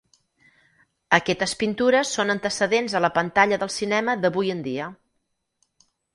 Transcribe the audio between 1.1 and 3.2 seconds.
Aquestes pintures són antecedents a la